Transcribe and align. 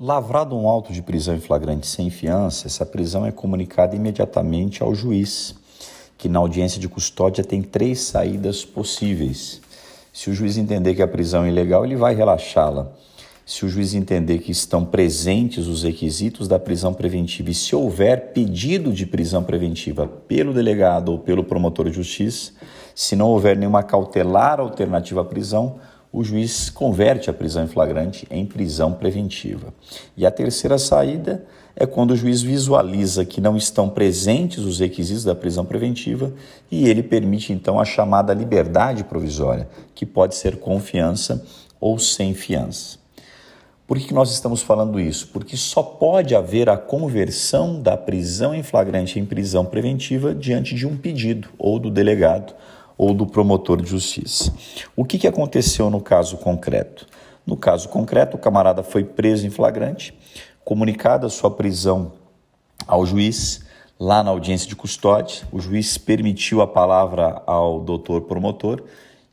Lavrado 0.00 0.56
um 0.56 0.68
auto 0.68 0.92
de 0.92 1.02
prisão 1.02 1.34
em 1.34 1.40
flagrante 1.40 1.84
sem 1.84 2.08
fiança, 2.08 2.68
essa 2.68 2.86
prisão 2.86 3.26
é 3.26 3.32
comunicada 3.32 3.96
imediatamente 3.96 4.80
ao 4.80 4.94
juiz, 4.94 5.56
que 6.16 6.28
na 6.28 6.38
audiência 6.38 6.80
de 6.80 6.88
custódia 6.88 7.42
tem 7.42 7.62
três 7.62 8.02
saídas 8.02 8.64
possíveis. 8.64 9.60
Se 10.12 10.30
o 10.30 10.32
juiz 10.32 10.56
entender 10.56 10.94
que 10.94 11.02
a 11.02 11.08
prisão 11.08 11.42
é 11.42 11.48
ilegal, 11.48 11.84
ele 11.84 11.96
vai 11.96 12.14
relaxá-la. 12.14 12.92
Se 13.44 13.66
o 13.66 13.68
juiz 13.68 13.92
entender 13.92 14.38
que 14.38 14.52
estão 14.52 14.84
presentes 14.84 15.66
os 15.66 15.82
requisitos 15.82 16.46
da 16.46 16.60
prisão 16.60 16.94
preventiva 16.94 17.50
e 17.50 17.54
se 17.54 17.74
houver 17.74 18.32
pedido 18.32 18.92
de 18.92 19.04
prisão 19.04 19.42
preventiva 19.42 20.06
pelo 20.06 20.54
delegado 20.54 21.08
ou 21.08 21.18
pelo 21.18 21.42
promotor 21.42 21.86
de 21.86 21.96
justiça, 21.96 22.52
se 22.94 23.16
não 23.16 23.26
houver 23.26 23.56
nenhuma 23.56 23.82
cautelar 23.82 24.60
alternativa 24.60 25.22
à 25.22 25.24
prisão, 25.24 25.80
o 26.18 26.24
juiz 26.24 26.68
converte 26.68 27.30
a 27.30 27.32
prisão 27.32 27.62
em 27.62 27.68
flagrante 27.68 28.26
em 28.28 28.44
prisão 28.44 28.92
preventiva. 28.92 29.72
E 30.16 30.26
a 30.26 30.32
terceira 30.32 30.76
saída 30.76 31.44
é 31.76 31.86
quando 31.86 32.10
o 32.10 32.16
juiz 32.16 32.42
visualiza 32.42 33.24
que 33.24 33.40
não 33.40 33.56
estão 33.56 33.88
presentes 33.88 34.64
os 34.64 34.80
requisitos 34.80 35.22
da 35.22 35.36
prisão 35.36 35.64
preventiva 35.64 36.32
e 36.72 36.88
ele 36.88 37.04
permite 37.04 37.52
então 37.52 37.78
a 37.78 37.84
chamada 37.84 38.34
liberdade 38.34 39.04
provisória, 39.04 39.68
que 39.94 40.04
pode 40.04 40.34
ser 40.34 40.56
com 40.56 40.80
fiança 40.80 41.46
ou 41.80 42.00
sem 42.00 42.34
fiança. 42.34 42.98
Por 43.86 43.96
que 43.96 44.12
nós 44.12 44.32
estamos 44.32 44.60
falando 44.60 44.98
isso? 44.98 45.28
Porque 45.28 45.56
só 45.56 45.84
pode 45.84 46.34
haver 46.34 46.68
a 46.68 46.76
conversão 46.76 47.80
da 47.80 47.96
prisão 47.96 48.52
em 48.52 48.64
flagrante 48.64 49.20
em 49.20 49.24
prisão 49.24 49.64
preventiva 49.64 50.34
diante 50.34 50.74
de 50.74 50.84
um 50.84 50.96
pedido 50.96 51.48
ou 51.56 51.78
do 51.78 51.92
delegado 51.92 52.54
ou 52.98 53.14
do 53.14 53.24
promotor 53.24 53.80
de 53.80 53.88
justiça. 53.88 54.52
O 54.96 55.04
que, 55.04 55.16
que 55.16 55.28
aconteceu 55.28 55.88
no 55.88 56.00
caso 56.00 56.36
concreto? 56.36 57.06
No 57.46 57.56
caso 57.56 57.88
concreto, 57.88 58.36
o 58.36 58.40
camarada 58.40 58.82
foi 58.82 59.04
preso 59.04 59.46
em 59.46 59.50
flagrante, 59.50 60.12
comunicada 60.64 61.28
sua 61.30 61.50
prisão 61.50 62.12
ao 62.86 63.06
juiz, 63.06 63.64
lá 63.98 64.22
na 64.22 64.30
audiência 64.30 64.68
de 64.68 64.76
custódia, 64.76 65.46
o 65.52 65.60
juiz 65.60 65.96
permitiu 65.96 66.60
a 66.60 66.66
palavra 66.66 67.42
ao 67.46 67.80
doutor 67.80 68.22
promotor 68.22 68.82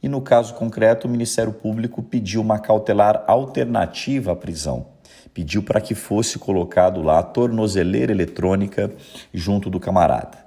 e, 0.02 0.08
no 0.08 0.22
caso 0.22 0.54
concreto, 0.54 1.08
o 1.08 1.10
Ministério 1.10 1.54
Público 1.54 2.02
pediu 2.02 2.42
uma 2.42 2.60
cautelar 2.60 3.24
alternativa 3.28 4.32
à 4.32 4.36
prisão. 4.36 4.88
Pediu 5.34 5.62
para 5.64 5.82
que 5.82 5.94
fosse 5.94 6.40
colocado 6.40 7.02
lá 7.02 7.20
a 7.20 7.24
tornozeleira 7.24 8.12
eletrônica 8.12 8.94
junto 9.34 9.70
do 9.70 9.80
camarada. 9.80 10.46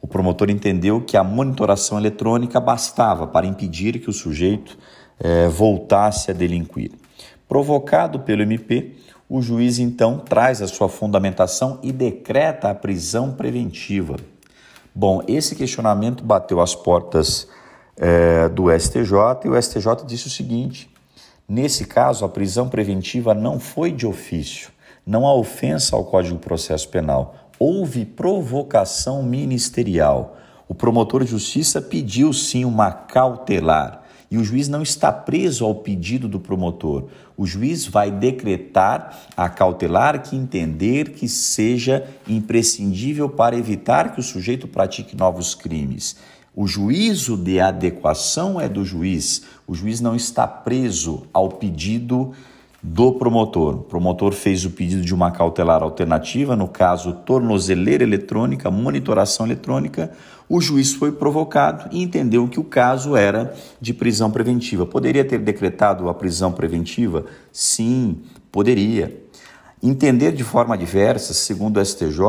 O 0.00 0.06
promotor 0.06 0.50
entendeu 0.50 1.00
que 1.00 1.16
a 1.16 1.24
monitoração 1.24 1.98
eletrônica 1.98 2.60
bastava 2.60 3.26
para 3.26 3.46
impedir 3.46 3.98
que 3.98 4.08
o 4.08 4.12
sujeito 4.12 4.78
eh, 5.18 5.48
voltasse 5.48 6.30
a 6.30 6.34
delinquir. 6.34 6.92
Provocado 7.48 8.20
pelo 8.20 8.42
MP, 8.42 8.94
o 9.28 9.42
juiz 9.42 9.78
então 9.78 10.18
traz 10.18 10.62
a 10.62 10.68
sua 10.68 10.88
fundamentação 10.88 11.78
e 11.82 11.92
decreta 11.92 12.70
a 12.70 12.74
prisão 12.74 13.32
preventiva. 13.32 14.16
Bom, 14.94 15.22
esse 15.26 15.54
questionamento 15.54 16.24
bateu 16.24 16.60
as 16.60 16.74
portas 16.74 17.48
eh, 17.96 18.48
do 18.48 18.70
STJ 18.70 19.44
e 19.44 19.48
o 19.48 19.60
STJ 19.60 20.04
disse 20.06 20.28
o 20.28 20.30
seguinte: 20.30 20.88
nesse 21.48 21.84
caso, 21.84 22.24
a 22.24 22.28
prisão 22.28 22.68
preventiva 22.68 23.34
não 23.34 23.58
foi 23.58 23.90
de 23.90 24.06
ofício, 24.06 24.70
não 25.04 25.26
há 25.26 25.34
ofensa 25.34 25.96
ao 25.96 26.04
Código 26.04 26.36
de 26.36 26.42
Processo 26.42 26.88
Penal 26.88 27.47
houve 27.58 28.04
provocação 28.04 29.22
ministerial. 29.22 30.36
O 30.68 30.74
promotor 30.74 31.24
de 31.24 31.30
justiça 31.30 31.80
pediu 31.80 32.32
sim 32.32 32.64
uma 32.64 32.90
cautelar 32.90 34.02
e 34.30 34.36
o 34.36 34.44
juiz 34.44 34.68
não 34.68 34.82
está 34.82 35.10
preso 35.10 35.64
ao 35.64 35.74
pedido 35.76 36.28
do 36.28 36.38
promotor. 36.38 37.08
O 37.36 37.46
juiz 37.46 37.86
vai 37.86 38.10
decretar 38.10 39.26
a 39.36 39.48
cautelar 39.48 40.22
que 40.22 40.36
entender 40.36 41.12
que 41.12 41.26
seja 41.26 42.06
imprescindível 42.28 43.28
para 43.28 43.56
evitar 43.56 44.12
que 44.12 44.20
o 44.20 44.22
sujeito 44.22 44.68
pratique 44.68 45.16
novos 45.16 45.54
crimes. 45.54 46.16
O 46.54 46.66
juízo 46.66 47.36
de 47.36 47.60
adequação 47.60 48.60
é 48.60 48.68
do 48.68 48.84
juiz. 48.84 49.44
O 49.66 49.74
juiz 49.74 50.00
não 50.00 50.14
está 50.14 50.46
preso 50.46 51.26
ao 51.32 51.48
pedido 51.48 52.32
do 52.82 53.12
promotor. 53.12 53.74
O 53.74 53.82
promotor 53.82 54.32
fez 54.32 54.64
o 54.64 54.70
pedido 54.70 55.02
de 55.02 55.14
uma 55.14 55.30
cautelar 55.30 55.82
alternativa, 55.82 56.54
no 56.54 56.68
caso, 56.68 57.12
tornozeleira 57.26 58.04
eletrônica, 58.04 58.70
monitoração 58.70 59.46
eletrônica. 59.46 60.12
O 60.48 60.60
juiz 60.60 60.94
foi 60.94 61.12
provocado 61.12 61.88
e 61.92 62.02
entendeu 62.02 62.46
que 62.48 62.60
o 62.60 62.64
caso 62.64 63.16
era 63.16 63.54
de 63.80 63.92
prisão 63.92 64.30
preventiva. 64.30 64.86
Poderia 64.86 65.24
ter 65.24 65.38
decretado 65.38 66.08
a 66.08 66.14
prisão 66.14 66.52
preventiva? 66.52 67.26
Sim, 67.52 68.22
poderia. 68.50 69.24
Entender 69.82 70.32
de 70.32 70.42
forma 70.42 70.76
diversa, 70.76 71.34
segundo 71.34 71.78
o 71.78 71.84
STJ, 71.84 72.20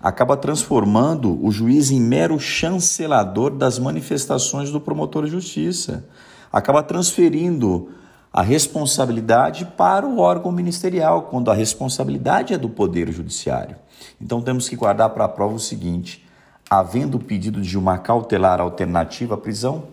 acaba 0.00 0.36
transformando 0.36 1.44
o 1.44 1.50
juiz 1.50 1.90
em 1.90 2.00
mero 2.00 2.38
chancelador 2.40 3.50
das 3.50 3.78
manifestações 3.78 4.70
do 4.70 4.80
promotor 4.80 5.24
de 5.24 5.30
justiça. 5.30 6.04
Acaba 6.52 6.82
transferindo 6.82 7.88
a 8.32 8.40
responsabilidade 8.40 9.66
para 9.66 10.06
o 10.06 10.18
órgão 10.18 10.50
ministerial, 10.50 11.22
quando 11.24 11.50
a 11.50 11.54
responsabilidade 11.54 12.54
é 12.54 12.58
do 12.58 12.68
Poder 12.68 13.12
Judiciário. 13.12 13.76
Então 14.20 14.40
temos 14.40 14.68
que 14.68 14.76
guardar 14.76 15.10
para 15.10 15.24
a 15.26 15.28
prova 15.28 15.54
o 15.54 15.60
seguinte: 15.60 16.24
havendo 16.70 17.18
pedido 17.18 17.60
de 17.60 17.76
uma 17.76 17.98
cautelar 17.98 18.60
alternativa 18.60 19.34
à 19.34 19.38
prisão, 19.38 19.84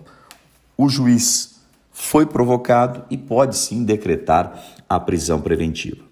o 0.78 0.88
juiz 0.88 1.60
foi 1.92 2.26
provocado 2.26 3.04
e 3.10 3.18
pode 3.18 3.58
sim 3.58 3.84
decretar 3.84 4.58
a 4.88 5.00
prisão 5.00 5.42
preventiva. 5.42 6.09